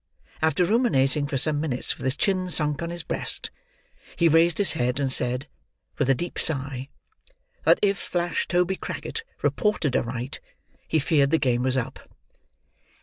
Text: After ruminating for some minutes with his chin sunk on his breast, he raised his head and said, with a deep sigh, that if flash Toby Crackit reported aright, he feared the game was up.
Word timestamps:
After 0.41 0.65
ruminating 0.65 1.27
for 1.27 1.37
some 1.37 1.61
minutes 1.61 1.95
with 1.95 2.05
his 2.05 2.15
chin 2.15 2.49
sunk 2.49 2.81
on 2.81 2.89
his 2.89 3.03
breast, 3.03 3.51
he 4.15 4.27
raised 4.27 4.57
his 4.57 4.71
head 4.73 4.99
and 4.99 5.13
said, 5.13 5.47
with 5.99 6.09
a 6.09 6.15
deep 6.15 6.39
sigh, 6.39 6.89
that 7.65 7.77
if 7.83 7.99
flash 7.99 8.47
Toby 8.47 8.77
Crackit 8.77 9.23
reported 9.43 9.95
aright, 9.95 10.39
he 10.87 10.97
feared 10.97 11.29
the 11.29 11.37
game 11.37 11.61
was 11.61 11.77
up. 11.77 11.99